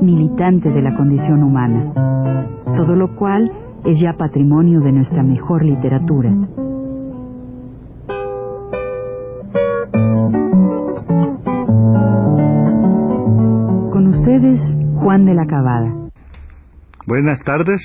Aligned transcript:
militante 0.00 0.70
de 0.70 0.82
la 0.82 0.96
condición 0.96 1.42
humana, 1.42 1.92
todo 2.76 2.96
lo 2.96 3.14
cual 3.16 3.50
es 3.84 4.00
ya 4.00 4.14
patrimonio 4.14 4.80
de 4.80 4.92
nuestra 4.92 5.22
mejor 5.22 5.64
literatura. 5.64 6.30
Con 13.92 14.06
ustedes, 14.08 14.60
Juan 14.96 15.24
de 15.26 15.34
la 15.34 15.46
Cabada. 15.46 15.94
Buenas 17.06 17.40
tardes. 17.40 17.80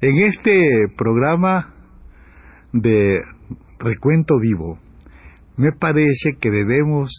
En 0.00 0.22
este 0.24 0.88
programa 0.96 1.74
de 2.72 3.20
recuento 3.78 4.38
vivo, 4.38 4.78
me 5.56 5.72
parece 5.72 6.36
que 6.40 6.50
debemos 6.50 7.10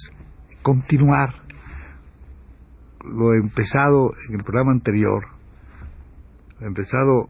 continuar 0.63 1.40
lo 3.03 3.33
empezado 3.33 4.11
en 4.29 4.35
el 4.35 4.43
programa 4.43 4.71
anterior, 4.71 5.25
lo 6.59 6.67
empezado 6.67 7.29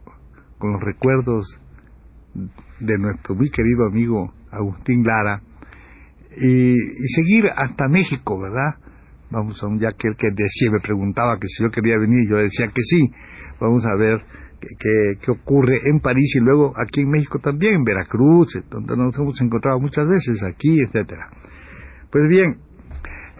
con 0.57 0.73
los 0.73 0.81
recuerdos 0.81 1.45
de 2.79 2.97
nuestro 2.97 3.35
muy 3.35 3.49
querido 3.49 3.87
amigo 3.87 4.33
Agustín 4.51 5.03
Lara, 5.03 5.41
y, 6.37 6.75
seguir 7.15 7.49
hasta 7.55 7.87
México, 7.87 8.39
¿verdad? 8.39 8.75
Vamos 9.31 9.61
a 9.61 9.67
un 9.67 9.79
ya 9.79 9.89
que 9.89 10.07
él 10.07 10.15
que 10.17 10.29
decía, 10.29 10.71
me 10.71 10.79
preguntaba 10.79 11.37
que 11.39 11.47
si 11.47 11.63
yo 11.63 11.69
quería 11.69 11.97
venir, 11.97 12.29
yo 12.29 12.37
decía 12.37 12.67
que 12.67 12.81
sí. 12.83 13.11
Vamos 13.59 13.85
a 13.85 13.95
ver 13.95 14.21
que, 14.59 15.31
ocurre 15.31 15.79
en 15.85 15.99
París 15.99 16.33
y 16.35 16.39
luego 16.39 16.73
aquí 16.77 17.01
en 17.01 17.09
México 17.09 17.39
también, 17.39 17.75
en 17.75 17.83
Veracruz, 17.83 18.47
donde 18.69 18.97
nos 18.97 19.17
hemos 19.17 19.39
encontrado 19.41 19.79
muchas 19.79 20.07
veces, 20.07 20.43
aquí, 20.43 20.79
etcétera. 20.81 21.29
Pues 22.11 22.27
bien, 22.27 22.57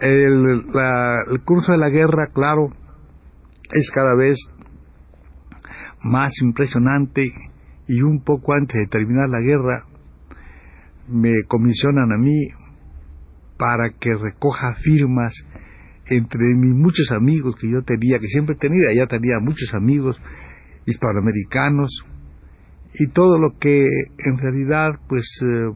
el, 0.02 0.64
el 1.30 1.40
curso 1.44 1.72
de 1.72 1.78
la 1.78 1.88
guerra, 1.88 2.28
claro, 2.32 2.70
es 3.72 3.90
cada 3.94 4.14
vez 4.14 4.36
más 6.02 6.32
impresionante 6.42 7.32
y 7.86 8.02
un 8.02 8.22
poco 8.22 8.54
antes 8.54 8.76
de 8.76 8.86
terminar 8.86 9.28
la 9.28 9.40
guerra 9.40 9.84
me 11.08 11.32
comisionan 11.46 12.12
a 12.12 12.18
mí 12.18 12.48
para 13.56 13.90
que 13.98 14.14
recoja 14.14 14.74
firmas 14.82 15.32
entre 16.06 16.40
mis 16.56 16.74
muchos 16.74 17.10
amigos 17.12 17.54
que 17.60 17.70
yo 17.70 17.82
tenía, 17.82 18.18
que 18.18 18.26
siempre 18.26 18.56
tenía, 18.56 18.92
ya 18.94 19.06
tenía 19.06 19.38
muchos 19.40 19.72
amigos 19.72 20.20
hispanoamericanos 20.86 22.04
y 22.94 23.08
todo 23.08 23.38
lo 23.38 23.58
que 23.58 23.78
en 24.18 24.38
realidad 24.38 24.98
pues 25.08 25.26
eh, 25.44 25.70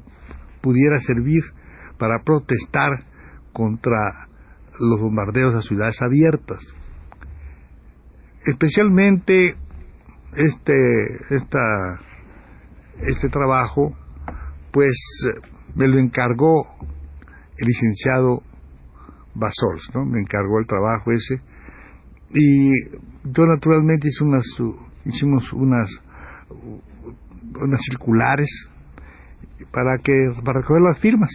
pudiera 0.60 0.98
servir 0.98 1.42
para 1.98 2.22
protestar 2.24 2.98
contra 3.56 4.28
los 4.78 5.00
bombardeos 5.00 5.54
a 5.54 5.62
ciudades 5.62 5.96
abiertas. 6.02 6.60
Especialmente 8.44 9.56
este, 10.36 11.34
esta, 11.34 12.00
este 13.00 13.30
trabajo 13.30 13.96
pues 14.72 14.94
me 15.74 15.88
lo 15.88 15.98
encargó 15.98 16.66
el 17.56 17.66
licenciado 17.66 18.42
Basols, 19.34 19.90
¿no? 19.94 20.04
Me 20.04 20.20
encargó 20.20 20.58
el 20.58 20.66
trabajo 20.66 21.12
ese 21.12 21.36
y 22.34 22.70
yo 23.24 23.46
naturalmente 23.46 24.08
unas 24.20 24.44
hicimos 25.06 25.50
unas 25.54 25.88
unas 27.54 27.80
circulares 27.88 28.48
para 29.70 29.96
que 30.02 30.12
para 30.44 30.60
recoger 30.60 30.82
las 30.82 30.98
firmas 30.98 31.30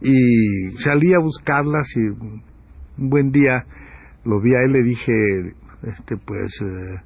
y 0.00 0.70
salí 0.82 1.12
a 1.14 1.18
buscarlas 1.18 1.86
y 1.96 2.00
un 2.00 2.42
buen 2.96 3.30
día 3.30 3.64
lo 4.24 4.40
vi 4.40 4.54
a 4.54 4.60
él 4.60 4.72
le 4.72 4.82
dije 4.82 5.12
este 5.82 6.16
pues 6.16 6.52
eh, 6.62 7.00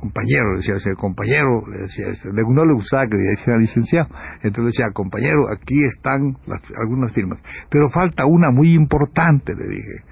compañero 0.00 0.56
decía 0.56 0.74
ese 0.76 0.94
compañero 0.94 1.66
le 1.68 1.82
decía 1.82 2.08
este, 2.08 2.28
no 2.32 2.64
le 2.64 2.74
gustaba 2.74 3.06
que 3.06 3.16
le 3.16 3.30
dijera 3.30 3.58
licenciado. 3.58 4.08
Entonces 4.42 4.74
decía 4.74 4.92
compañero 4.92 5.50
aquí 5.52 5.84
están 5.84 6.36
algunas 6.80 7.12
firmas 7.12 7.40
pero 7.70 7.88
falta 7.88 8.26
una 8.26 8.50
muy 8.50 8.74
importante 8.74 9.54
le 9.54 9.68
dije. 9.68 10.04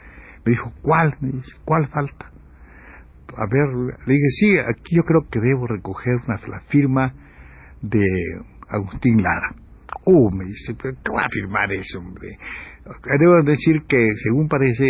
Me 0.45 0.53
dijo 0.53 0.73
cuál 0.83 1.17
me 1.21 1.33
dice 1.33 1.53
cuál 1.65 1.89
falta 1.89 2.31
a 3.37 3.47
ver, 3.47 3.69
le 4.07 4.13
dije, 4.15 4.29
sí, 4.39 4.59
aquí 4.59 4.97
yo 4.97 5.03
creo 5.05 5.23
que 5.31 5.41
debo 5.41 5.67
recoger 5.67 6.17
la 6.27 6.61
firma 6.69 7.15
de 7.81 8.05
Agustín 8.69 9.23
Lara. 9.23 9.55
Oh, 10.05 10.31
me 10.31 10.45
dice, 10.45 10.75
pero 10.81 10.95
¿qué 11.05 11.13
va 11.13 11.23
a 11.27 11.29
firmar 11.29 11.73
eso, 11.73 11.99
hombre? 11.99 12.39
Debo 13.19 13.43
decir 13.45 13.83
que, 13.87 14.09
según 14.23 14.49
parece, 14.49 14.87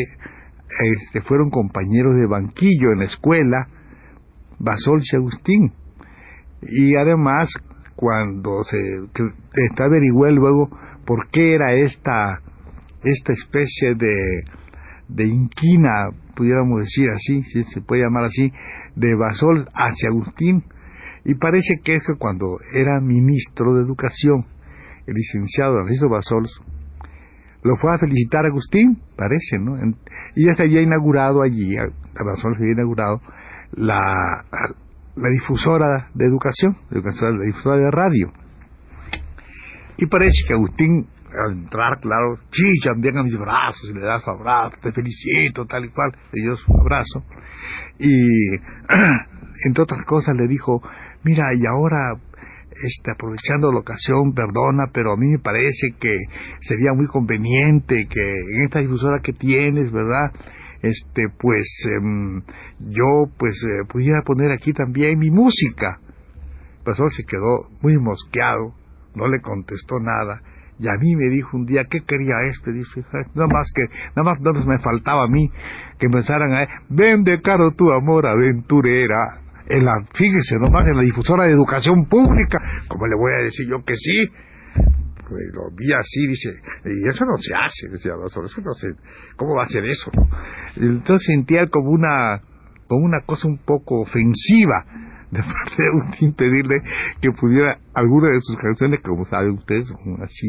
este, 0.94 1.20
fueron 1.22 1.50
compañeros 1.50 2.16
de 2.16 2.26
banquillo 2.26 2.92
en 2.92 3.00
la 3.00 3.04
escuela, 3.06 3.66
Basol 4.58 5.00
y 5.02 5.16
Agustín. 5.16 5.72
Y 6.62 6.94
además, 6.96 7.52
cuando 7.96 8.62
se 8.64 8.78
está 9.68 9.86
luego 9.88 10.70
por 11.04 11.28
qué 11.30 11.54
era 11.54 11.74
esta, 11.74 12.40
esta 13.02 13.32
especie 13.32 13.94
de, 13.94 14.44
de 15.08 15.26
inquina 15.26 16.10
pudiéramos 16.34 16.80
decir 16.80 17.10
así, 17.10 17.42
si 17.44 17.64
se 17.64 17.82
puede 17.82 18.02
llamar 18.02 18.24
así, 18.24 18.50
de 18.96 19.14
Basol 19.14 19.68
hacia 19.74 20.08
Agustín. 20.08 20.64
Y 21.24 21.34
parece 21.34 21.80
que 21.84 21.96
eso 21.96 22.14
cuando 22.18 22.58
era 22.72 22.98
ministro 23.00 23.74
de 23.74 23.82
Educación, 23.82 24.46
el 25.06 25.14
licenciado 25.14 25.76
Francisco 25.76 26.08
Basols, 26.08 26.60
lo 27.62 27.76
fue 27.76 27.94
a 27.94 27.98
felicitar 27.98 28.44
a 28.44 28.48
Agustín, 28.48 29.02
parece, 29.16 29.58
¿no? 29.58 29.76
y 30.34 30.46
ya 30.46 30.54
se 30.54 30.62
había 30.62 30.80
inaugurado 30.80 31.42
allí, 31.42 31.76
a 31.76 31.84
Basol 32.24 32.56
se 32.56 32.62
había 32.62 32.72
inaugurado 32.72 33.20
la, 33.72 34.16
la 35.16 35.28
difusora 35.28 36.08
de 36.14 36.26
educación, 36.26 36.76
la 36.90 37.44
difusora 37.44 37.76
de 37.76 37.90
radio. 37.90 38.32
Y 39.98 40.06
parece 40.06 40.46
que 40.48 40.54
Agustín 40.54 41.06
al 41.38 41.52
entrar, 41.52 42.00
claro, 42.00 42.38
chillan 42.50 43.00
bien 43.00 43.16
a 43.18 43.22
mis 43.22 43.36
brazos 43.36 43.88
y 43.88 43.94
le 43.94 44.00
das 44.00 44.26
abrazo, 44.26 44.76
te 44.82 44.92
felicito, 44.92 45.64
tal 45.66 45.84
y 45.84 45.90
cual, 45.90 46.12
le 46.32 46.42
dio 46.42 46.56
su 46.56 46.72
abrazo. 46.72 47.24
Y 47.98 48.56
entre 49.66 49.82
otras 49.82 50.04
cosas 50.06 50.34
le 50.36 50.48
dijo, 50.48 50.82
mira, 51.22 51.44
y 51.54 51.66
ahora, 51.66 52.14
este, 52.70 53.10
aprovechando 53.12 53.72
la 53.72 53.80
ocasión, 53.80 54.32
perdona, 54.34 54.90
pero 54.92 55.12
a 55.12 55.16
mí 55.16 55.26
me 55.28 55.38
parece 55.38 55.88
que 55.98 56.16
sería 56.60 56.92
muy 56.94 57.06
conveniente 57.06 58.06
que 58.08 58.20
en 58.20 58.62
esta 58.64 58.80
difusora 58.80 59.20
que 59.22 59.32
tienes, 59.32 59.90
¿verdad? 59.92 60.32
Este, 60.82 61.24
pues 61.38 61.66
em, 61.96 62.42
yo 62.78 63.30
pues 63.38 63.54
eh, 63.64 63.86
pudiera 63.88 64.22
poner 64.22 64.50
aquí 64.50 64.72
también 64.72 65.18
mi 65.18 65.30
música. 65.30 66.00
El 66.78 66.84
profesor 66.84 67.12
se 67.12 67.24
quedó 67.24 67.68
muy 67.82 67.98
mosqueado, 67.98 68.74
no 69.14 69.28
le 69.28 69.40
contestó 69.40 70.00
nada 70.00 70.40
y 70.80 70.88
a 70.88 70.96
mí 70.98 71.14
me 71.14 71.28
dijo 71.28 71.58
un 71.58 71.66
día, 71.66 71.84
¿qué 71.90 72.00
quería 72.00 72.36
este? 72.46 72.72
Dice, 72.72 73.04
nada 73.34 73.48
más 73.52 73.70
que, 73.74 73.82
nada 74.16 74.22
más 74.30 74.40
no 74.40 74.52
me 74.64 74.78
faltaba 74.78 75.24
a 75.24 75.28
mí 75.28 75.50
que 75.98 76.06
empezaran 76.06 76.54
a, 76.54 76.66
vende 76.88 77.42
caro 77.42 77.72
tu 77.72 77.92
amor 77.92 78.26
aventurera. 78.26 79.42
En 79.70 79.84
la, 79.84 79.92
fíjese 80.14 80.56
nomás, 80.58 80.86
en 80.88 80.96
la 80.96 81.02
difusora 81.02 81.44
de 81.44 81.52
educación 81.52 82.06
pública, 82.06 82.58
¿cómo 82.88 83.06
le 83.06 83.16
voy 83.16 83.32
a 83.38 83.44
decir 83.44 83.66
yo 83.68 83.84
que 83.84 83.94
sí? 83.94 84.26
Pues 85.28 85.42
lo 85.54 85.70
vi 85.76 85.92
así, 85.92 86.26
dice, 86.26 86.50
y 86.86 87.08
eso 87.08 87.24
no 87.24 87.38
se 87.38 87.54
hace, 87.54 87.88
decía, 87.88 88.12
eso 88.26 88.60
no 88.62 88.74
sé, 88.74 88.88
¿cómo 89.36 89.54
va 89.54 89.62
a 89.62 89.68
ser 89.68 89.84
eso? 89.84 90.10
Entonces 90.76 91.24
sentía 91.24 91.66
como 91.70 91.90
una, 91.90 92.40
como 92.88 93.04
una 93.04 93.20
cosa 93.24 93.46
un 93.46 93.58
poco 93.58 94.00
ofensiva 94.00 94.84
de 95.32 95.42
parte 95.42 95.76
de 95.78 95.88
Agustín 95.88 96.32
pedirle 96.34 96.76
que 97.20 97.30
pudiera 97.30 97.78
alguna 97.94 98.30
de 98.30 98.40
sus 98.40 98.56
canciones, 98.56 99.00
como 99.02 99.24
saben 99.24 99.52
ustedes, 99.52 99.92
así, 100.22 100.46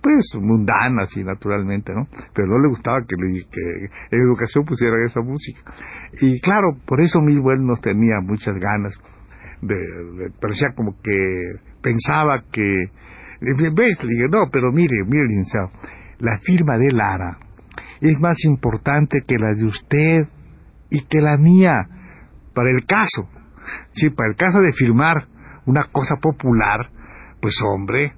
pues 0.00 0.32
mundanas 0.40 1.16
y 1.16 1.24
naturalmente, 1.24 1.92
¿no? 1.92 2.06
Pero 2.32 2.48
no 2.48 2.58
le 2.60 2.68
gustaba 2.68 3.00
que, 3.02 3.16
le, 3.18 3.44
que 3.50 4.16
en 4.16 4.20
educación 4.22 4.64
pusieran 4.64 5.06
esa 5.08 5.22
música. 5.22 5.60
Y 6.20 6.40
claro, 6.40 6.76
por 6.86 7.00
eso 7.00 7.20
mismo 7.20 7.50
él 7.50 7.64
no 7.66 7.76
tenía 7.76 8.20
muchas 8.22 8.54
ganas, 8.54 8.94
de, 9.60 10.30
parecía 10.40 10.68
como 10.76 10.94
que 11.02 11.18
pensaba 11.82 12.44
que, 12.52 12.84
ves, 13.40 14.04
le 14.04 14.08
dije, 14.08 14.28
no, 14.30 14.48
pero 14.52 14.70
mire, 14.72 15.04
mire, 15.04 15.24
la 16.18 16.38
firma 16.44 16.78
de 16.78 16.92
Lara 16.92 17.38
es 18.00 18.20
más 18.20 18.36
importante 18.44 19.18
que 19.26 19.36
la 19.36 19.52
de 19.52 19.66
usted 19.66 20.28
y 20.90 21.04
que 21.06 21.20
la 21.20 21.36
mía, 21.36 21.74
para 22.54 22.70
el 22.70 22.84
caso, 22.86 23.28
sí, 23.92 24.10
para 24.10 24.30
el 24.30 24.36
caso 24.36 24.60
de 24.60 24.72
firmar 24.72 25.26
una 25.66 25.84
cosa 25.92 26.16
popular, 26.16 26.88
pues 27.40 27.54
hombre, 27.64 28.12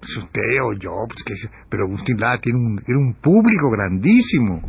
pues 0.00 0.16
usted 0.16 0.42
o 0.62 0.72
yo, 0.74 0.92
pues 1.08 1.22
que, 1.24 1.34
pero 1.68 1.84
Agustín 1.84 2.18
Lara 2.18 2.40
tiene 2.40 2.58
un, 2.58 2.76
tiene 2.78 3.00
un 3.00 3.14
público 3.14 3.70
grandísimo, 3.70 4.62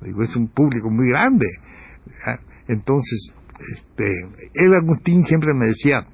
digo, 0.00 0.22
es 0.22 0.34
un 0.36 0.48
público 0.48 0.90
muy 0.90 1.08
grande. 1.08 1.46
Entonces, 2.68 3.32
este, 3.74 4.10
el 4.54 4.74
Agustín 4.74 5.24
siempre 5.24 5.54
me 5.54 5.68
decía, 5.68 6.06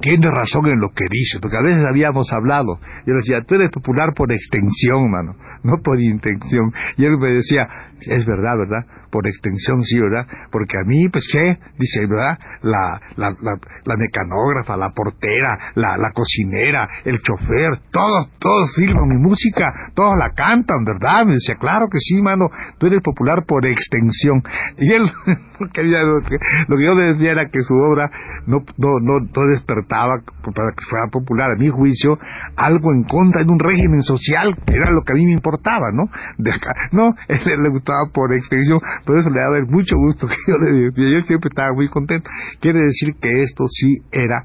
tiene 0.00 0.30
razón 0.30 0.66
en 0.66 0.80
lo 0.80 0.90
que 0.90 1.04
dice, 1.10 1.38
porque 1.40 1.56
a 1.56 1.62
veces 1.62 1.84
habíamos 1.84 2.32
hablado. 2.32 2.78
Yo 3.06 3.14
le 3.14 3.16
decía, 3.16 3.42
tú 3.46 3.54
eres 3.54 3.70
popular 3.70 4.12
por 4.14 4.32
extensión, 4.32 5.10
mano, 5.10 5.34
no 5.62 5.74
por 5.82 6.00
intención. 6.00 6.72
Y 6.96 7.04
él 7.04 7.18
me 7.18 7.32
decía, 7.32 7.66
es 8.00 8.24
verdad, 8.26 8.56
¿verdad? 8.56 8.84
Por 9.10 9.26
extensión, 9.26 9.82
sí, 9.82 9.98
¿verdad? 10.00 10.26
Porque 10.50 10.76
a 10.78 10.84
mí, 10.84 11.08
pues, 11.08 11.26
¿qué? 11.32 11.58
Dice, 11.78 12.06
¿verdad? 12.06 12.38
La, 12.62 13.00
la, 13.16 13.34
la, 13.40 13.96
mecanógrafa, 13.96 14.76
la 14.76 14.90
portera, 14.90 15.72
la, 15.74 15.96
la 15.96 16.12
cocinera, 16.12 16.86
el 17.04 17.20
chofer, 17.22 17.80
todos, 17.90 18.28
todos 18.38 18.72
filman 18.76 19.08
mi 19.08 19.18
música, 19.18 19.72
todos 19.94 20.14
la 20.18 20.30
cantan, 20.30 20.84
¿verdad? 20.84 21.24
Me 21.26 21.34
decía, 21.34 21.56
claro 21.58 21.88
que 21.90 21.98
sí, 21.98 22.20
mano, 22.22 22.50
tú 22.78 22.86
eres 22.86 23.02
popular 23.02 23.44
por 23.46 23.66
extensión. 23.66 24.42
Y 24.78 24.92
él, 24.92 25.02
lo 25.60 26.76
que 26.76 26.84
yo 26.84 26.94
le 26.94 27.14
decía 27.14 27.32
era 27.32 27.46
que 27.46 27.62
su 27.62 27.74
obra 27.74 28.10
no, 28.46 28.62
no, 28.76 29.00
no, 29.00 29.20
no 29.20 29.47
despertaba 29.48 30.20
para 30.42 30.72
que 30.72 30.84
fuera 30.88 31.06
popular, 31.10 31.50
a 31.52 31.56
mi 31.56 31.68
juicio, 31.68 32.18
algo 32.56 32.92
en 32.92 33.04
contra 33.04 33.42
de 33.44 33.50
un 33.50 33.58
régimen 33.58 34.02
social, 34.02 34.54
que 34.66 34.76
era 34.76 34.90
lo 34.90 35.02
que 35.02 35.12
a 35.12 35.16
mí 35.16 35.26
me 35.26 35.32
importaba, 35.32 35.90
¿no? 35.92 36.04
De 36.38 36.50
acá, 36.50 36.74
no, 36.92 37.14
él 37.28 37.40
le 37.62 37.70
gustaba 37.70 38.08
por 38.12 38.32
extensión, 38.32 38.80
por 39.04 39.18
eso 39.18 39.30
le 39.30 39.40
daba 39.40 39.58
mucho 39.68 39.96
gusto 39.96 40.26
que 40.26 40.36
yo 40.46 40.58
le 40.58 40.90
yo 40.94 41.20
siempre 41.22 41.48
estaba 41.48 41.72
muy 41.74 41.88
contento. 41.88 42.28
Quiere 42.60 42.80
decir 42.80 43.14
que 43.20 43.42
esto 43.42 43.66
sí 43.68 44.02
era 44.12 44.44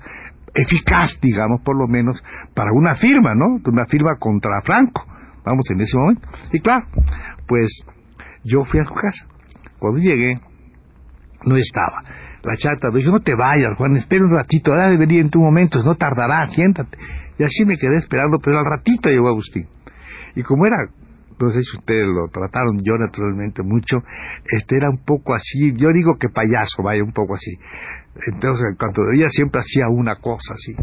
eficaz, 0.54 1.20
digamos, 1.22 1.62
por 1.62 1.78
lo 1.78 1.88
menos, 1.88 2.22
para 2.54 2.72
una 2.74 2.96
firma, 2.96 3.34
¿no? 3.36 3.60
Una 3.66 3.86
firma 3.86 4.16
contra 4.20 4.62
Franco, 4.62 5.04
vamos, 5.46 5.66
en 5.72 5.82
ese 5.82 5.98
momento. 5.98 6.28
Y 6.52 6.60
claro, 6.60 6.86
pues 7.48 7.84
yo 8.44 8.64
fui 8.66 8.80
a 8.80 8.86
su 8.86 8.94
casa. 8.94 9.26
Cuando 9.80 10.00
llegué, 10.00 10.36
no 11.46 11.58
estaba. 11.58 12.04
La 12.44 12.58
chata 12.58 12.92
me 12.92 13.00
dijo, 13.00 13.12
no 13.12 13.20
te 13.20 13.36
vayas, 13.36 13.78
Juan, 13.78 13.96
espera 13.96 14.26
un 14.26 14.36
ratito, 14.36 14.72
ahora 14.72 14.90
de 14.90 14.98
venir 14.98 15.22
en 15.22 15.30
tu 15.30 15.40
momento, 15.40 15.82
no 15.82 15.96
tardará, 15.96 16.46
siéntate. 16.48 16.98
Y 17.40 17.44
así 17.44 17.66
me 17.66 17.78
quedé 17.78 17.96
esperando, 17.98 18.38
pero 18.40 18.60
al 18.60 18.66
ratito 18.66 19.10
llegó 19.10 19.30
Agustín. 19.30 19.66
Y 20.36 20.44
como 20.44 20.66
era, 20.66 20.78
no 21.40 21.50
sé 21.50 21.62
si 21.62 21.78
ustedes 21.78 22.06
lo 22.06 22.28
trataron, 22.32 22.80
yo 22.84 22.98
naturalmente 22.98 23.64
mucho, 23.64 23.98
este 24.46 24.78
era 24.78 24.90
un 24.90 25.04
poco 25.04 25.34
así, 25.34 25.74
yo 25.76 25.90
digo 25.92 26.16
que 26.20 26.30
payaso, 26.30 26.84
vaya, 26.84 27.04
un 27.04 27.14
poco 27.14 27.36
así. 27.36 27.58
Entonces, 28.32 28.76
cuando 28.78 29.02
ella 29.12 29.28
siempre 29.30 29.62
hacía 29.62 29.88
una 29.90 30.18
cosa 30.18 30.54
así, 30.54 30.76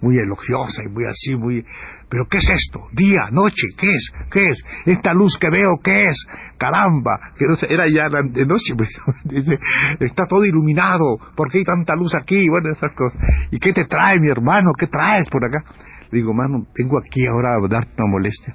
muy 0.00 0.16
elogiosa 0.16 0.82
y 0.84 0.88
muy 0.88 1.04
así, 1.06 1.34
muy... 1.34 1.64
¿Pero 2.08 2.26
qué 2.30 2.38
es 2.38 2.48
esto? 2.50 2.86
¿Día? 2.92 3.28
¿Noche? 3.32 3.66
¿Qué 3.76 3.90
es? 3.90 4.12
¿Qué 4.30 4.46
es? 4.46 4.62
¿Esta 4.86 5.12
luz 5.12 5.36
que 5.40 5.48
veo 5.50 5.80
qué 5.82 6.06
es? 6.06 6.24
¡Caramba! 6.58 7.32
Que 7.36 7.46
no 7.46 7.54
era 7.68 7.86
ya 7.88 8.08
de 8.08 8.46
noche, 8.46 8.74
pues, 8.76 8.90
dice, 9.24 9.58
está 9.98 10.24
todo 10.26 10.44
iluminado, 10.44 11.16
¿por 11.34 11.50
qué 11.50 11.58
hay 11.58 11.64
tanta 11.64 11.94
luz 11.96 12.14
aquí? 12.14 12.48
Bueno, 12.48 12.70
esas 12.72 12.94
cosas. 12.94 13.20
¿Y 13.50 13.58
qué 13.58 13.72
te 13.72 13.86
trae, 13.86 14.20
mi 14.20 14.28
hermano? 14.28 14.70
¿Qué 14.78 14.86
traes 14.86 15.28
por 15.30 15.44
acá? 15.44 15.64
Digo, 16.12 16.34
mano, 16.34 16.66
vengo 16.76 16.98
aquí 16.98 17.26
ahora 17.26 17.56
a 17.56 17.68
darte 17.68 17.90
una 17.98 18.10
molestia. 18.10 18.54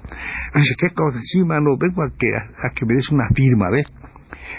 Dice, 0.54 0.74
¿qué 0.78 0.90
cosa? 0.94 1.18
Sí, 1.22 1.44
mano, 1.44 1.76
vengo 1.78 2.02
a 2.02 2.10
que, 2.16 2.28
a 2.34 2.70
que 2.74 2.86
me 2.86 2.94
des 2.94 3.10
una 3.10 3.28
firma, 3.34 3.70
¿ves? 3.70 3.86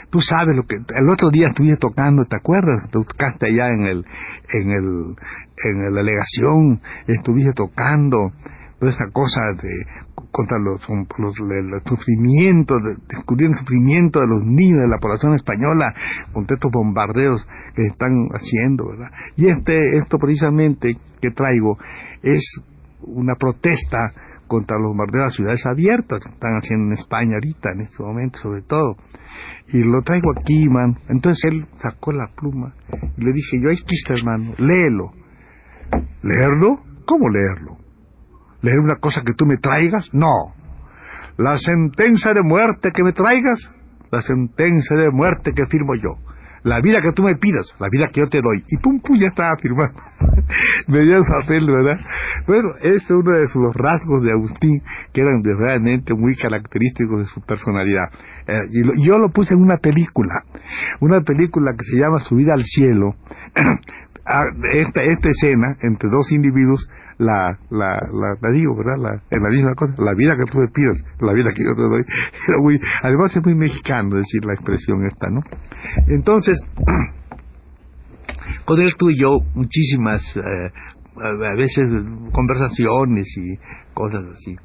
Tú 0.09 0.19
sabes 0.21 0.55
lo 0.55 0.63
que 0.63 0.75
el 0.75 1.09
otro 1.09 1.29
día 1.29 1.47
estuviste 1.47 1.77
tocando, 1.77 2.25
¿te 2.25 2.35
acuerdas? 2.35 2.89
Tú 2.91 3.03
tocaste 3.03 3.47
allá 3.47 3.67
en 3.69 3.85
el 3.85 4.05
en 4.51 4.71
el 4.71 5.15
en 5.63 5.93
la 5.93 6.01
delegación, 6.01 6.81
estuviste 7.07 7.53
tocando 7.53 8.31
toda 8.79 8.91
esa 8.91 9.05
cosa 9.11 9.41
de 9.61 9.69
contra 10.31 10.57
los, 10.59 10.81
los 11.17 11.35
el 11.39 11.81
sufrimiento, 11.85 12.79
de, 12.79 12.95
descubrir 13.09 13.49
el 13.49 13.55
sufrimiento 13.55 14.19
de 14.19 14.27
los 14.27 14.43
niños 14.45 14.81
de 14.81 14.87
la 14.87 14.97
población 14.97 15.33
española 15.33 15.93
con 16.31 16.45
estos 16.49 16.71
bombardeos 16.71 17.45
que 17.75 17.85
están 17.85 18.29
haciendo, 18.31 18.87
¿verdad? 18.89 19.11
Y 19.35 19.49
este 19.49 19.97
esto 19.97 20.17
precisamente 20.17 20.97
que 21.21 21.31
traigo 21.31 21.77
es 22.21 22.61
una 23.01 23.35
protesta 23.35 24.13
contra 24.47 24.77
los 24.77 24.89
bombardeos 24.89 25.13
de 25.13 25.23
las 25.25 25.35
ciudades 25.35 25.65
abiertas 25.65 26.23
que 26.23 26.33
están 26.33 26.53
haciendo 26.55 26.87
en 26.87 26.93
España 26.93 27.35
ahorita, 27.35 27.69
en 27.73 27.81
este 27.81 28.03
momento 28.03 28.39
sobre 28.39 28.63
todo. 28.63 28.95
Y 29.67 29.83
lo 29.83 30.01
traigo 30.01 30.31
aquí, 30.37 30.67
man. 30.67 30.97
Entonces 31.07 31.51
él 31.51 31.67
sacó 31.77 32.11
la 32.11 32.27
pluma 32.35 32.73
y 33.17 33.23
le 33.23 33.31
dije, 33.31 33.61
yo, 33.61 33.69
ahí 33.69 33.75
está, 33.75 34.13
hermano, 34.13 34.53
léelo. 34.57 35.11
¿Leerlo? 36.23 36.81
¿Cómo 37.05 37.29
leerlo? 37.29 37.77
¿Leer 38.61 38.79
una 38.79 38.95
cosa 38.95 39.21
que 39.25 39.33
tú 39.33 39.45
me 39.45 39.57
traigas? 39.57 40.09
No. 40.13 40.53
La 41.37 41.57
sentencia 41.57 42.33
de 42.33 42.41
muerte 42.41 42.91
que 42.93 43.03
me 43.03 43.13
traigas, 43.13 43.59
la 44.11 44.21
sentencia 44.21 44.97
de 44.97 45.09
muerte 45.11 45.53
que 45.53 45.65
firmo 45.67 45.95
yo 45.95 46.28
la 46.63 46.79
vida 46.81 47.01
que 47.01 47.11
tú 47.13 47.23
me 47.23 47.35
pidas, 47.35 47.73
la 47.79 47.87
vida 47.89 48.07
que 48.11 48.21
yo 48.21 48.27
te 48.27 48.41
doy. 48.41 48.63
Y 48.67 48.77
pum, 48.77 48.99
pum, 48.99 49.17
ya 49.17 49.27
estaba 49.27 49.55
firmado. 49.57 49.91
me 50.87 51.01
dio 51.01 51.17
el 51.17 51.23
papel, 51.23 51.65
¿verdad? 51.65 51.99
Bueno, 52.47 52.69
ese 52.81 52.97
es 52.97 53.09
uno 53.09 53.31
de 53.31 53.47
sus 53.47 53.75
rasgos 53.75 54.23
de 54.23 54.31
Agustín 54.31 54.81
que 55.13 55.21
eran 55.21 55.43
realmente 55.43 56.13
muy 56.13 56.35
característicos 56.35 57.19
de 57.19 57.25
su 57.25 57.41
personalidad. 57.41 58.09
Eh, 58.47 58.59
y 58.71 59.05
yo 59.05 59.17
lo 59.17 59.29
puse 59.29 59.53
en 59.53 59.61
una 59.61 59.77
película, 59.77 60.43
una 60.99 61.21
película 61.21 61.71
que 61.73 61.83
se 61.83 61.97
llama 61.97 62.19
Subida 62.19 62.53
al 62.53 62.63
cielo. 62.63 63.15
Ah, 64.31 64.43
esta, 64.73 65.01
esta 65.01 65.27
escena 65.27 65.75
entre 65.81 66.07
dos 66.07 66.31
individuos 66.31 66.87
la, 67.17 67.57
la, 67.71 68.51
digo, 68.53 68.75
¿verdad? 68.77 68.97
La, 68.97 69.21
en 69.31 69.43
la 69.43 69.49
misma 69.49 69.73
cosa, 69.73 69.95
la 69.97 70.13
vida 70.13 70.35
que 70.37 70.45
tú 70.51 70.59
me 70.59 70.67
pidas, 70.67 71.03
la 71.19 71.33
vida 71.33 71.49
que 71.51 71.63
yo 71.63 71.73
te 71.75 71.81
doy. 71.81 72.03
Era 72.47 72.57
muy, 72.59 72.79
además 73.01 73.35
es 73.35 73.43
muy 73.43 73.55
mexicano 73.55 74.15
decir 74.15 74.45
la 74.45 74.53
expresión 74.53 75.03
esta, 75.07 75.29
¿no? 75.29 75.41
Entonces, 76.07 76.61
con 78.65 78.79
él 78.79 78.93
tuve 78.99 79.13
yo 79.19 79.39
muchísimas, 79.55 80.21
eh, 80.37 80.71
a 81.21 81.57
veces 81.57 81.91
conversaciones 82.31 83.35
y 83.35 83.57
cosas 83.95 84.25
así. 84.31 84.55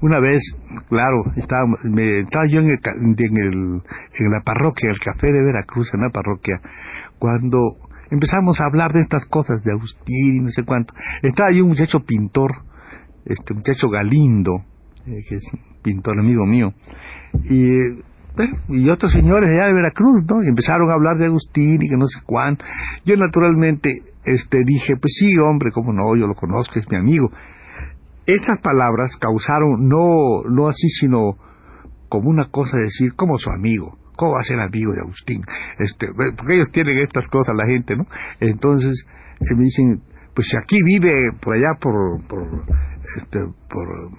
Una 0.00 0.18
vez, 0.20 0.40
claro, 0.88 1.22
estaba, 1.36 1.64
me, 1.84 2.20
estaba 2.20 2.46
yo 2.48 2.60
en, 2.60 2.70
el, 2.70 2.78
en, 2.96 3.36
el, 3.36 3.82
en 4.18 4.30
la 4.30 4.40
parroquia, 4.40 4.90
el 4.90 4.98
café 4.98 5.26
de 5.30 5.44
Veracruz, 5.44 5.92
en 5.92 6.00
la 6.00 6.08
parroquia, 6.08 6.60
cuando 7.18 7.76
empezamos 8.12 8.60
a 8.60 8.66
hablar 8.66 8.92
de 8.92 9.00
estas 9.00 9.24
cosas, 9.24 9.64
de 9.64 9.72
Agustín 9.72 10.36
y 10.36 10.40
no 10.40 10.50
sé 10.50 10.64
cuánto. 10.64 10.94
Estaba 11.22 11.48
ahí 11.48 11.60
un 11.60 11.68
muchacho 11.68 12.00
pintor, 12.00 12.52
este 13.24 13.54
muchacho 13.54 13.88
Galindo, 13.88 14.52
eh, 15.06 15.18
que 15.26 15.36
es 15.36 15.44
pintor 15.82 16.20
amigo 16.20 16.44
mío, 16.44 16.74
y, 17.44 17.72
y 18.68 18.88
otros 18.90 19.12
señores 19.12 19.50
allá 19.50 19.66
de 19.66 19.72
Veracruz, 19.72 20.24
¿no? 20.28 20.42
Y 20.44 20.46
empezaron 20.46 20.90
a 20.90 20.94
hablar 20.94 21.16
de 21.16 21.26
Agustín 21.26 21.82
y 21.82 21.88
que 21.88 21.96
no 21.96 22.06
sé 22.06 22.20
cuánto. 22.26 22.64
Yo 23.04 23.16
naturalmente 23.16 24.02
este, 24.24 24.58
dije, 24.64 24.94
pues 25.00 25.14
sí, 25.18 25.36
hombre, 25.38 25.70
cómo 25.72 25.92
no, 25.92 26.14
yo 26.14 26.26
lo 26.26 26.34
conozco, 26.34 26.78
es 26.78 26.88
mi 26.90 26.98
amigo. 26.98 27.30
Estas 28.26 28.60
palabras 28.60 29.16
causaron, 29.16 29.88
no, 29.88 30.42
no 30.48 30.68
así, 30.68 30.88
sino 30.88 31.38
como 32.10 32.28
una 32.28 32.50
cosa 32.50 32.76
de 32.76 32.84
decir, 32.84 33.14
como 33.14 33.38
su 33.38 33.50
amigo 33.50 34.01
¿Cómo 34.16 34.32
va 34.32 34.40
a 34.40 34.42
ser 34.42 34.60
amigo 34.60 34.92
de 34.92 35.00
Agustín? 35.00 35.42
Este, 35.78 36.08
porque 36.36 36.54
ellos 36.54 36.70
tienen 36.72 36.98
estas 36.98 37.26
cosas, 37.28 37.54
la 37.56 37.66
gente, 37.66 37.96
¿no? 37.96 38.06
Entonces, 38.40 39.06
eh, 39.40 39.54
me 39.56 39.64
dicen, 39.64 40.00
pues 40.34 40.48
si 40.48 40.56
aquí 40.56 40.82
vive 40.82 41.32
por 41.40 41.54
allá 41.54 41.74
por, 41.80 42.26
por, 42.26 42.42
este, 43.16 43.40
por, 43.68 44.10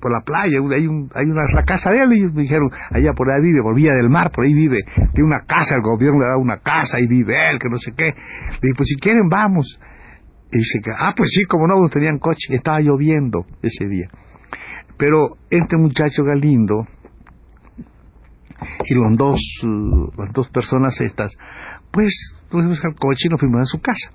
por 0.00 0.12
la 0.12 0.20
playa, 0.20 0.58
hay, 0.74 0.86
un, 0.86 1.10
hay 1.14 1.30
una 1.30 1.44
casa 1.66 1.90
de 1.90 1.98
él, 1.98 2.12
y 2.12 2.18
ellos 2.20 2.34
me 2.34 2.42
dijeron, 2.42 2.70
allá 2.90 3.12
por 3.12 3.30
allá 3.30 3.40
vive, 3.40 3.62
por 3.62 3.74
Villa 3.74 3.94
del 3.94 4.08
Mar, 4.08 4.30
por 4.30 4.44
ahí 4.44 4.54
vive, 4.54 4.84
tiene 5.12 5.26
una 5.26 5.44
casa, 5.46 5.76
el 5.76 5.82
gobierno 5.82 6.20
le 6.20 6.26
da 6.26 6.36
una 6.36 6.58
casa 6.58 6.98
y 7.00 7.06
vive 7.06 7.50
él, 7.50 7.58
que 7.58 7.68
no 7.68 7.78
sé 7.78 7.92
qué. 7.96 8.06
Le 8.06 8.60
dije, 8.62 8.74
pues 8.76 8.88
si 8.88 8.96
quieren 8.96 9.28
vamos. 9.28 9.78
Y 10.50 10.58
dice 10.58 10.80
que, 10.82 10.90
ah, 10.96 11.12
pues 11.14 11.30
sí, 11.34 11.44
como 11.44 11.66
no, 11.66 11.80
no 11.80 11.88
tenían 11.88 12.18
coche, 12.18 12.54
estaba 12.54 12.80
lloviendo 12.80 13.44
ese 13.62 13.86
día. 13.86 14.08
Pero 14.96 15.36
este 15.50 15.76
muchacho 15.76 16.24
Galindo, 16.24 16.86
y 18.84 18.94
los 18.94 19.16
dos, 19.16 19.40
las 20.16 20.32
dos 20.32 20.48
personas 20.48 21.00
estas, 21.00 21.32
pues 21.90 22.12
fuimos 22.50 22.84
al 22.84 22.94
coche 22.94 23.26
y 23.26 23.28
nos 23.28 23.40
fuimos 23.40 23.62
a 23.62 23.64
su 23.64 23.80
casa. 23.80 24.10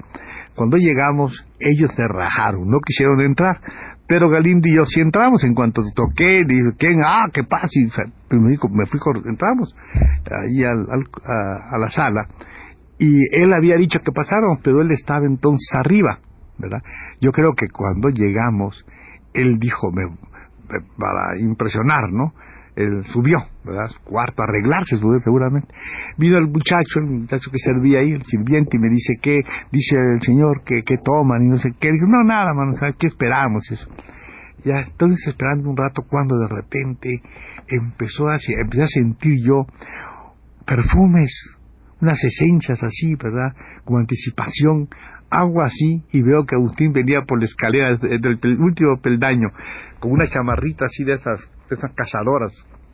Cuando 0.56 0.78
llegamos, 0.78 1.46
ellos 1.60 1.92
se 1.96 2.08
rajaron, 2.08 2.68
no 2.68 2.80
quisieron 2.80 3.22
entrar, 3.22 3.60
pero 4.08 4.30
Galindo 4.30 4.68
y 4.68 4.76
yo 4.76 4.86
sí 4.86 5.02
entramos. 5.02 5.44
En 5.44 5.54
cuanto 5.54 5.82
toqué, 5.96 6.42
dije, 6.46 6.70
¿quién? 6.78 7.00
Ah, 7.06 7.26
¿qué 7.34 7.44
pasa? 7.44 7.70
Y 7.74 8.36
me, 8.36 8.56
fui, 8.58 9.00
entramos 9.26 9.74
ahí 10.30 10.64
al, 10.64 10.86
a, 10.90 11.78
la 11.78 11.90
sala 11.90 12.28
y 13.00 13.22
él 13.32 13.54
había 13.54 13.76
dicho 13.76 14.00
que 14.00 14.12
pasáramos, 14.12 14.60
pero 14.64 14.82
él 14.82 14.92
estaba 14.92 15.26
entonces 15.26 15.68
arriba, 15.74 16.20
¿verdad? 16.58 16.82
Yo 17.20 17.32
creo 17.32 17.54
que 17.54 17.68
cuando 17.68 18.10
llegamos, 18.10 18.86
él 19.34 19.58
dijo, 19.60 19.92
me, 19.92 20.04
para 20.98 21.40
impresionar, 21.40 22.12
¿no? 22.12 22.34
Él 22.76 23.04
subió, 23.08 23.38
¿verdad? 23.64 23.88
Su 23.90 24.00
cuarto 24.02 24.44
arreglarse, 24.44 24.98
seguramente. 24.98 25.68
Vino 26.18 26.38
el 26.38 26.48
muchacho, 26.48 27.00
el 27.00 27.06
muchacho 27.06 27.52
que 27.52 27.60
servía 27.60 28.00
ahí, 28.00 28.12
el 28.12 28.24
sirviente, 28.24 28.78
y 28.78 28.80
me 28.80 28.90
dice, 28.90 29.16
¿qué? 29.22 29.42
Dice 29.72 29.96
el 29.96 30.22
señor, 30.22 30.64
que 30.64 30.82
qué 30.84 30.96
toman? 31.04 31.44
Y 31.44 31.50
no 31.50 31.58
sé 31.58 31.74
qué. 31.80 31.92
Dice, 31.92 32.06
no, 32.08 32.24
nada, 32.24 32.54
mano, 32.54 32.74
¿sabes 32.76 32.96
qué 32.98 33.08
esperamos? 33.08 33.70
Eso. 33.72 33.88
Ya 34.66 34.80
estoy 34.80 35.14
esperando 35.28 35.70
un 35.70 35.78
rato 35.78 36.04
cuando 36.10 36.40
de 36.40 36.48
repente 36.48 37.22
empezó 37.68 38.28
a, 38.30 38.38
empecé 38.62 38.84
a 38.84 38.88
sentir 38.88 39.34
yo 39.46 39.66
perfumes, 40.66 41.58
unas 42.02 42.24
esencias 42.24 42.82
así, 42.82 43.16
¿verdad? 43.16 43.54
Como 43.84 44.00
anticipación, 44.00 44.88
algo 45.30 45.62
así, 45.62 46.04
y 46.12 46.22
veo 46.22 46.46
que 46.46 46.56
Agustín 46.56 46.94
venía 46.94 47.22
por 47.28 47.40
la 47.40 47.46
escalera 47.46 47.98
del, 47.98 48.40
último 48.60 48.98
peldaño, 49.02 49.50
con 50.00 50.12
una 50.12 50.28
chamarrita 50.28 50.86
así 50.86 51.04
de 51.04 51.14
esas, 51.14 51.50
esas 51.70 51.92
cazadoras, 51.94 52.52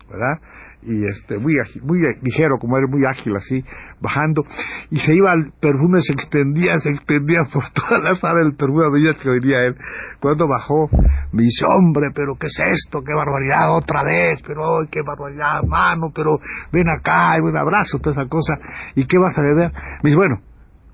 ¿verdad? 0.10 0.40
y 0.82 1.06
este 1.10 1.38
muy 1.38 1.56
muy 1.84 2.00
ligero 2.22 2.58
como 2.58 2.78
era 2.78 2.88
muy 2.88 3.06
ágil 3.06 3.36
así 3.36 3.64
bajando. 4.00 4.44
Y 4.90 5.00
se 5.00 5.14
iba 5.14 5.32
el 5.34 5.52
perfume 5.60 6.00
se 6.02 6.14
extendía 6.14 6.78
se 6.78 6.90
extendía 6.90 7.44
por 7.52 7.64
toda 7.74 8.00
la 8.00 8.16
sala 8.16 8.40
del 8.40 8.56
perfume 8.56 8.90
veía 8.92 9.14
que 9.14 9.30
venía 9.30 9.60
él. 9.66 9.76
Cuando 10.20 10.48
bajó 10.48 10.90
me 11.32 11.44
dice 11.44 11.66
hombre 11.68 12.08
pero 12.14 12.36
qué 12.40 12.48
es 12.48 12.60
esto 12.60 13.04
qué 13.04 13.14
barbaridad 13.14 13.76
otra 13.76 14.04
vez 14.04 14.42
pero 14.46 14.80
qué 14.90 15.02
barbaridad 15.06 15.64
mano 15.64 16.12
pero 16.14 16.40
ven 16.72 16.90
acá 16.90 17.38
y 17.38 17.42
un 17.42 17.58
abrazo 17.58 18.00
toda 18.00 18.22
esa 18.22 18.30
cosa. 18.30 18.54
Y 18.96 19.06
qué 19.06 19.18
vas 19.18 19.38
a 19.38 19.42
beber 19.42 19.72
me 20.04 20.10
dice 20.10 20.18
bueno 20.18 20.40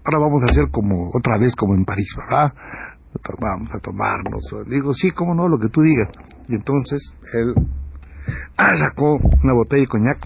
ahora 0.04 0.20
vamos 0.20 0.42
a 0.44 0.52
hacer 0.52 0.66
como 0.72 1.12
otra 1.14 1.38
vez 1.38 1.56
como 1.56 1.76
en 1.76 1.86
París 1.86 2.08
verdad 2.18 2.54
vamos 3.40 3.74
a 3.74 3.80
tomarnos 3.80 4.44
digo 4.68 4.94
sí 4.94 5.12
cómo 5.12 5.34
no 5.34 5.48
lo 5.48 5.58
que 5.58 5.70
tú 5.70 5.82
digas 5.82 6.10
y 6.48 6.56
entonces 6.56 7.02
él 7.34 7.54
Ah, 8.58 8.72
sacó 8.78 9.18
una 9.44 9.54
botella 9.54 9.82
de 9.82 9.88
coñac, 9.88 10.18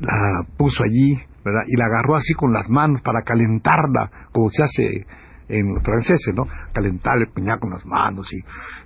la 0.00 0.44
puso 0.56 0.84
allí, 0.84 1.18
¿verdad? 1.44 1.62
Y 1.66 1.76
la 1.76 1.86
agarró 1.86 2.16
así 2.16 2.34
con 2.34 2.52
las 2.52 2.68
manos 2.68 3.00
para 3.02 3.22
calentarla, 3.22 4.10
como 4.32 4.50
se 4.50 4.62
hace 4.62 5.06
en 5.50 5.74
los 5.74 5.82
franceses, 5.82 6.34
¿no? 6.34 6.46
Calentar 6.72 7.18
el 7.18 7.28
coñac 7.32 7.60
con 7.60 7.70
las 7.70 7.84
manos 7.84 8.28
y, 8.32 8.40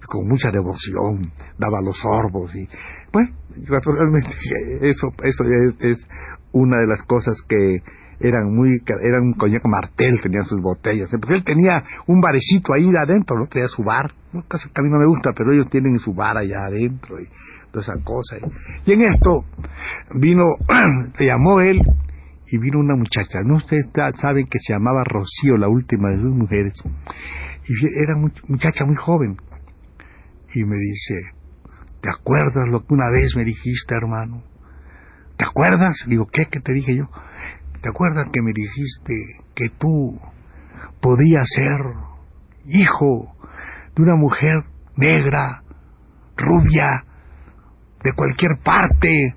con 0.07 0.27
mucha 0.27 0.51
devoción 0.51 1.31
daba 1.59 1.81
los 1.81 1.99
sorbos 1.99 2.55
y, 2.55 2.69
bueno, 3.13 3.31
naturalmente 3.69 4.31
eso, 4.81 5.09
eso 5.23 5.45
es 5.81 6.07
una 6.53 6.81
de 6.81 6.87
las 6.87 7.03
cosas 7.03 7.37
que 7.49 7.83
eran 8.21 8.55
muy, 8.55 8.81
eran 9.03 9.23
un 9.23 9.33
coñac 9.35 9.65
martel, 9.67 10.21
tenían 10.21 10.45
sus 10.45 10.61
botellas, 10.61 11.13
¿eh? 11.13 11.19
porque 11.21 11.37
él 11.37 11.45
tenía 11.45 11.83
un 12.07 12.21
barecito 12.21 12.73
ahí 12.73 12.91
adentro, 12.97 13.39
¿no? 13.39 13.47
Tenía 13.47 13.69
su 13.69 13.83
bar, 13.83 14.13
una 14.33 14.45
cosa 14.45 14.69
que 14.73 14.81
a 14.81 14.85
mí 14.85 14.91
no 14.91 14.99
me 14.99 15.07
gusta, 15.07 15.33
pero 15.37 15.53
ellos 15.53 15.69
tienen 15.69 15.99
su 15.99 16.15
bar 16.15 16.37
allá 16.37 16.65
adentro 16.67 17.21
y 17.21 17.29
toda 17.71 17.83
esa 17.83 18.05
cosa. 18.05 18.37
Y, 18.87 18.93
en 18.93 19.03
esto 19.03 19.45
vino, 20.15 20.45
le 21.19 21.27
llamó 21.27 21.61
él 21.61 21.81
y 22.55 22.59
vino 22.59 22.79
una 22.79 22.95
muchacha, 22.95 23.41
no 23.45 23.57
ustedes 23.57 23.89
saben 24.21 24.47
que 24.47 24.61
se 24.61 24.75
llamaba 24.75 25.03
Rocío, 25.03 25.57
la 25.57 25.67
última 25.67 26.11
de 26.11 26.19
sus 26.19 26.33
mujeres, 26.33 26.75
y 27.67 27.87
era 28.01 28.15
muchacha 28.47 28.85
muy 28.85 28.95
joven, 28.95 29.37
y 30.55 30.63
me 30.63 30.77
dice, 30.77 31.33
¿te 32.01 32.11
acuerdas 32.11 32.69
lo 32.69 32.87
que 32.87 32.95
una 32.95 33.11
vez 33.11 33.35
me 33.35 33.45
dijiste, 33.45 33.97
hermano? 33.97 34.45
¿Te 35.37 35.45
acuerdas? 35.47 35.97
Digo, 36.07 36.29
¿qué? 36.33 36.47
¿Qué 36.47 36.61
te 36.61 36.73
dije 36.73 36.97
yo? 36.97 37.09
¿Te 37.83 37.89
acuerdas 37.89 38.29
que 38.33 38.41
me 38.41 38.53
dijiste 38.55 39.15
que 39.57 39.71
tú 39.71 40.21
podías 41.01 41.49
ser 41.57 41.81
hijo 42.67 43.35
de 43.97 44.03
una 44.05 44.15
mujer 44.15 44.63
negra, 44.97 45.65
rubia, 46.37 47.03
de 48.05 48.13
cualquier 48.13 48.59
parte, 48.63 49.35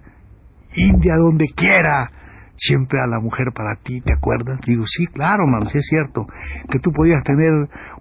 india, 0.76 1.16
donde 1.18 1.48
quiera, 1.56 2.12
siempre 2.58 3.00
a 3.00 3.08
la 3.08 3.20
mujer 3.20 3.48
para 3.54 3.76
ti, 3.76 4.02
¿te 4.02 4.14
acuerdas? 4.14 4.60
Digo, 4.66 4.84
sí, 4.86 5.06
claro, 5.08 5.46
mano, 5.48 5.70
sí 5.70 5.78
es 5.78 5.88
cierto, 5.88 6.26
que 6.70 6.80
tú 6.80 6.92
podías 6.92 7.24
tener 7.24 7.54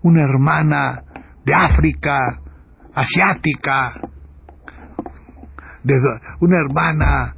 una 0.03 0.23
hermana 0.23 1.03
de 1.45 1.55
África, 1.55 2.19
asiática, 2.95 4.01
de 5.85 5.95
una 6.41 6.57
hermana 6.57 7.35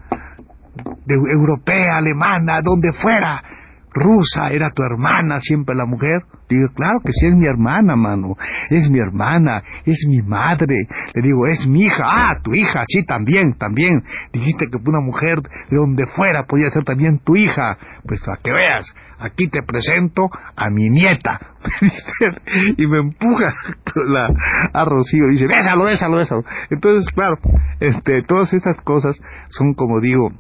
de 1.05 1.15
europea, 1.15 1.97
alemana, 1.97 2.61
donde 2.63 2.93
fuera, 2.93 3.43
rusa, 3.91 4.49
era 4.49 4.71
tu 4.71 4.83
hermana 4.83 5.39
siempre 5.41 5.75
la 5.75 5.85
mujer. 5.85 6.23
Digo, 6.49 6.69
claro 6.75 7.01
que 7.05 7.13
sí 7.13 7.27
es 7.27 7.35
mi 7.35 7.47
hermana, 7.47 7.95
mano. 7.97 8.35
Es 8.71 8.89
mi 8.91 8.99
hermana, 8.99 9.63
es 9.85 10.05
mi 10.09 10.23
madre. 10.23 10.77
Le 11.15 11.23
digo, 11.23 11.47
es 11.47 11.67
mi 11.67 11.83
hija. 11.83 12.03
Ah, 12.05 12.41
tu 12.43 12.55
hija, 12.55 12.85
sí, 12.89 13.05
también, 13.05 13.55
también. 13.59 14.03
Dijiste 14.33 14.67
que 14.71 14.79
una 14.89 15.01
mujer 15.01 15.41
de 15.43 15.77
donde 15.77 16.07
fuera 16.07 16.45
podía 16.45 16.71
ser 16.71 16.85
también 16.85 17.19
tu 17.19 17.37
hija. 17.37 17.77
Pues 18.07 18.21
para 18.25 18.41
que 18.43 18.53
veas, 18.53 18.95
aquí 19.19 19.49
te 19.49 19.63
presento 19.63 20.31
a 20.57 20.71
mi 20.71 20.89
nieta. 20.89 21.39
y 22.77 22.87
me 22.87 22.99
empuja 22.99 23.53
la, 24.09 24.31
a 24.73 24.85
Rocío. 24.85 25.27
Dice, 25.31 25.47
bésalo, 25.47 25.85
bésalo, 25.85 26.17
bésalo. 26.17 26.45
Entonces, 26.71 27.13
claro, 27.13 27.37
este, 27.81 28.23
todas 28.23 28.53
esas 28.53 28.81
cosas 28.83 29.19
son, 29.51 29.75
como 29.75 30.01
digo, 30.01 30.31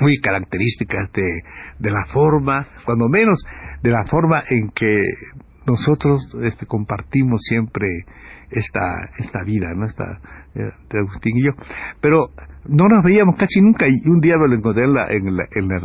muy 0.00 0.18
características 0.20 1.12
de, 1.12 1.42
de 1.78 1.90
la 1.90 2.04
forma, 2.12 2.66
cuando 2.84 3.08
menos 3.08 3.44
de 3.82 3.90
la 3.90 4.04
forma 4.06 4.42
en 4.48 4.70
que 4.70 5.02
nosotros 5.66 6.28
este, 6.42 6.66
compartimos 6.66 7.40
siempre 7.42 7.86
esta, 8.50 9.10
esta 9.18 9.42
vida, 9.44 9.74
¿no? 9.74 9.86
Esta, 9.86 10.20
eh, 10.54 10.70
de 10.90 10.98
Agustín 10.98 11.36
y 11.36 11.44
yo. 11.44 11.52
Pero 12.00 12.30
no 12.66 12.84
nos 12.84 13.04
veíamos 13.04 13.36
casi 13.36 13.60
nunca 13.60 13.86
y 13.88 14.08
un 14.08 14.20
día 14.20 14.36
me 14.38 14.48
lo 14.48 14.54
encontré 14.54 14.84
en, 14.84 14.94
la, 14.94 15.06
en, 15.08 15.36
la, 15.36 15.44
en, 15.52 15.68
la, 15.68 15.76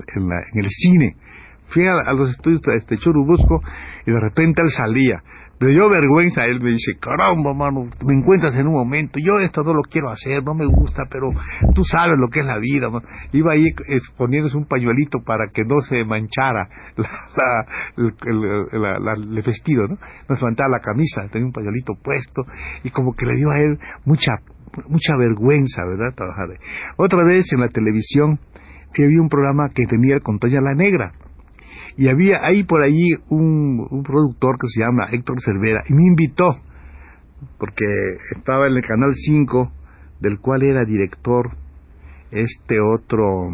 en, 0.53 0.59
el 0.59 0.69
cine. 0.69 1.15
Fui 1.67 1.85
a, 1.87 2.13
los 2.13 2.31
estudios 2.31 2.61
de 2.61 2.77
este 2.77 2.97
Churubusco 2.97 3.61
y 4.05 4.11
de 4.11 4.19
repente 4.19 4.61
él 4.61 4.69
salía 4.69 5.21
me 5.59 5.71
dio 5.71 5.89
vergüenza, 5.89 6.45
él 6.45 6.61
me 6.61 6.71
dice, 6.71 6.97
caramba, 6.99 7.53
mano, 7.53 7.89
me 8.05 8.13
encuentras 8.13 8.55
en 8.55 8.67
un 8.67 8.73
momento, 8.73 9.19
yo 9.19 9.39
esto 9.43 9.61
no 9.63 9.73
lo 9.73 9.81
quiero 9.81 10.09
hacer, 10.09 10.43
no 10.43 10.53
me 10.53 10.65
gusta, 10.65 11.03
pero 11.09 11.31
tú 11.75 11.83
sabes 11.83 12.17
lo 12.17 12.29
que 12.29 12.39
es 12.39 12.45
la 12.45 12.57
vida. 12.57 12.87
Iba 13.33 13.53
ahí 13.53 13.65
poniéndose 14.17 14.57
un 14.57 14.65
pañuelito 14.65 15.19
para 15.25 15.47
que 15.53 15.63
no 15.63 15.81
se 15.81 16.03
manchara 16.05 16.69
la, 16.95 17.65
el, 17.97 18.13
el, 18.71 19.41
vestido, 19.43 19.87
¿no? 19.87 19.97
No 20.29 20.35
se 20.35 20.45
manchara 20.45 20.69
la 20.69 20.79
camisa, 20.79 21.27
tenía 21.29 21.47
un 21.47 21.53
pañuelito 21.53 21.93
puesto 22.01 22.43
y 22.83 22.89
como 22.89 23.13
que 23.13 23.25
le 23.25 23.35
dio 23.35 23.51
a 23.51 23.59
él 23.59 23.77
mucha 24.05 24.33
mucha 24.87 25.15
vergüenza, 25.17 25.83
¿verdad? 25.83 26.13
Trabajar. 26.15 26.47
Otra 26.97 27.23
vez 27.23 27.51
en 27.51 27.61
la 27.61 27.69
televisión 27.69 28.39
que 28.93 29.07
vi 29.07 29.17
un 29.17 29.27
programa 29.27 29.69
que 29.73 29.83
tenía 29.85 30.19
con 30.19 30.39
Toña 30.39 30.61
la 30.61 30.73
Negra 30.73 31.11
y 31.99 32.07
había 32.07 32.39
ahí 32.41 32.63
por 32.63 32.81
allí 32.81 33.13
un, 33.27 34.03
productor 34.05 34.57
que 34.57 34.67
se 34.69 34.79
llama 34.79 35.09
Héctor 35.11 35.41
Cervera 35.41 35.83
y 35.89 35.93
me 35.93 36.05
invitó 36.05 36.55
porque 37.57 37.85
estaba 38.37 38.67
en 38.67 38.77
el 38.77 38.81
canal 38.81 39.11
5 39.13 39.69
del 40.21 40.39
cual 40.39 40.63
era 40.63 40.85
director 40.85 41.51
este 42.31 42.79
otro 42.79 43.49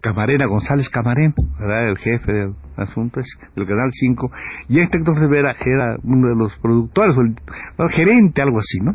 Camarena, 0.00 0.46
González 0.46 0.88
Camarén, 0.88 1.34
¿verdad? 1.60 1.90
el 1.90 1.98
jefe 1.98 2.32
del 2.32 2.54
asunto 2.76 3.20
del 3.54 3.66
Canal 3.66 3.90
5, 3.92 4.30
y 4.68 4.80
este 4.80 4.98
Héctor 4.98 5.18
Cervera 5.18 5.54
era 5.60 5.96
uno 6.04 6.28
de 6.28 6.36
los 6.36 6.56
productores, 6.60 7.14
o 7.16 7.20
el 7.20 7.90
gerente, 7.90 8.40
algo 8.40 8.58
así, 8.58 8.78
¿no? 8.80 8.92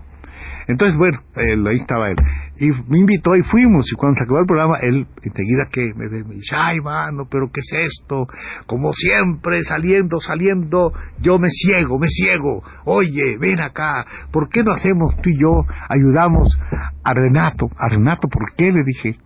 Entonces, 0.67 0.97
bueno, 0.97 1.19
ahí 1.35 1.77
estaba 1.77 2.09
él. 2.09 2.17
Y 2.57 2.69
me 2.87 2.99
invitó 2.99 3.35
y 3.35 3.43
fuimos. 3.43 3.91
Y 3.91 3.95
cuando 3.95 4.17
se 4.17 4.23
acabó 4.23 4.39
el 4.39 4.45
programa, 4.45 4.77
él 4.81 5.07
enseguida 5.21 5.67
que 5.71 5.93
me, 5.95 6.07
dice, 6.35 6.55
ay, 6.55 6.79
mano, 6.79 7.27
pero 7.29 7.49
¿qué 7.51 7.61
es 7.61 7.91
esto? 7.91 8.27
Como 8.65 8.93
siempre, 8.93 9.63
saliendo, 9.63 10.19
saliendo, 10.19 10.93
yo 11.19 11.39
me 11.39 11.49
ciego, 11.49 11.99
me 11.99 12.07
ciego. 12.07 12.63
Oye, 12.85 13.37
ven 13.39 13.61
acá, 13.61 14.05
¿por 14.31 14.49
qué 14.49 14.63
no 14.63 14.73
hacemos 14.73 15.15
tú 15.21 15.29
y 15.29 15.39
yo, 15.39 15.65
ayudamos 15.89 16.57
a 17.03 17.13
Renato? 17.13 17.69
A 17.77 17.89
Renato, 17.89 18.27
¿por 18.27 18.43
qué? 18.55 18.71
Le 18.71 18.83
dije, 18.83 19.17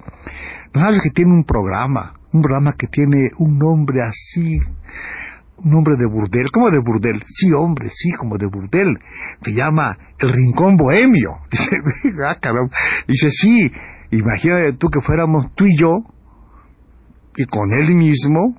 ¿no 0.73 0.81
sabes 0.81 1.01
que 1.03 1.11
tiene 1.11 1.31
un 1.31 1.43
programa? 1.43 2.13
Un 2.31 2.41
programa 2.41 2.73
que 2.77 2.87
tiene 2.87 3.31
un 3.37 3.57
nombre 3.57 4.01
así 4.03 4.59
un 5.63 5.75
hombre 5.75 5.95
de 5.97 6.05
burdel. 6.05 6.45
¿Cómo 6.51 6.69
de 6.69 6.79
burdel? 6.79 7.23
Sí, 7.27 7.51
hombre, 7.53 7.89
sí, 7.89 8.11
como 8.17 8.37
de 8.37 8.47
burdel. 8.47 8.97
Se 9.41 9.51
llama 9.53 9.97
El 10.19 10.31
Rincón 10.31 10.75
Bohemio. 10.75 11.37
Dice, 11.51 11.71
ah, 12.25 12.37
Dice, 13.07 13.29
sí, 13.31 13.71
imagínate 14.11 14.73
tú 14.73 14.87
que 14.89 15.01
fuéramos 15.01 15.53
tú 15.55 15.65
y 15.65 15.77
yo, 15.77 16.03
y 17.35 17.45
con 17.45 17.71
él 17.71 17.93
mismo, 17.93 18.57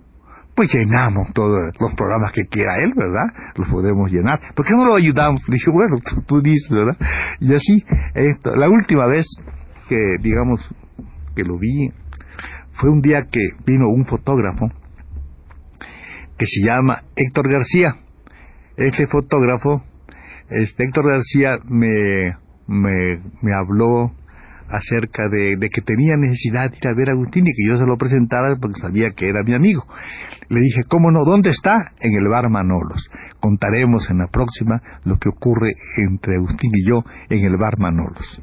pues 0.55 0.73
llenamos 0.73 1.33
todos 1.35 1.73
los 1.79 1.95
programas 1.95 2.33
que 2.33 2.43
quiera 2.47 2.79
él, 2.79 2.93
¿verdad? 2.97 3.27
Los 3.57 3.69
podemos 3.69 4.11
llenar. 4.11 4.41
¿Por 4.55 4.67
qué 4.67 4.75
no 4.75 4.87
lo 4.87 4.97
ayudamos? 4.97 5.43
Dije, 5.49 5.71
bueno, 5.71 5.97
tú, 6.27 6.41
dices, 6.41 6.69
¿verdad? 6.71 6.97
Y 7.41 7.55
así, 7.55 7.85
esto, 8.15 8.55
la 8.57 8.69
última 8.69 9.07
vez 9.07 9.27
que, 9.89 10.17
digamos, 10.21 10.61
que 11.35 11.45
lo 11.45 11.59
vi, 11.59 11.91
fue 12.73 12.91
un 12.91 13.01
día 13.01 13.23
que 13.31 13.41
vino 13.67 13.89
un 13.89 14.05
fotógrafo 14.05 14.69
que 16.39 16.47
se 16.47 16.65
llama 16.65 17.03
Héctor 17.17 17.51
García. 17.51 17.95
Ese 18.77 19.07
fotógrafo, 19.09 19.83
este 20.49 20.85
Héctor 20.85 21.11
García 21.11 21.59
me, 21.65 22.37
me, 22.67 23.21
me 23.43 23.53
habló 23.55 24.13
acerca 24.69 25.29
de, 25.29 25.57
que 25.71 25.81
tenía 25.81 26.17
necesidad 26.17 26.71
de 26.71 26.77
ir 26.77 26.89
a 26.89 26.95
ver 26.95 27.09
a 27.11 27.13
Agustín 27.13 27.47
y 27.47 27.51
que 27.51 27.67
yo 27.67 27.77
se 27.77 27.87
lo 27.87 27.97
presentara 27.97 28.57
porque 28.61 28.81
sabía 28.81 29.11
que 29.17 29.29
era 29.29 29.43
mi 29.43 29.55
amigo. 29.55 29.85
Le 30.49 30.61
dije, 30.61 30.83
¿cómo 30.89 31.11
no? 31.11 31.25
¿Dónde 31.25 31.51
está? 31.51 31.93
En 32.01 32.15
el 32.17 32.29
bar 32.29 32.49
Manolos. 32.49 33.11
Contaremos 33.41 34.09
en 34.11 34.19
la 34.19 34.29
próxima 34.29 34.81
lo 35.05 35.19
que 35.19 35.29
ocurre 35.29 35.75
entre 35.97 36.37
Agustín 36.37 36.71
y 36.75 36.89
yo 36.89 37.05
en 37.29 37.45
el 37.45 37.57
bar 37.57 37.79
Manolos. 37.79 38.43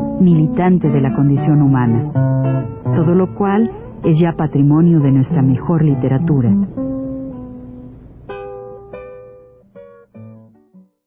militante 0.21 0.89
de 0.89 1.01
la 1.01 1.13
condición 1.15 1.61
humana, 1.61 2.11
todo 2.95 3.15
lo 3.15 3.35
cual 3.35 3.69
es 4.03 4.19
ya 4.19 4.33
patrimonio 4.33 4.99
de 4.99 5.11
nuestra 5.11 5.41
mejor 5.41 5.83
literatura. 5.83 6.51